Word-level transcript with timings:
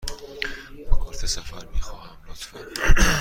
کارت 0.91 1.25
سفر 1.25 1.65
می 1.73 1.81
خواهم، 1.81 2.17
لطفاً. 2.29 2.59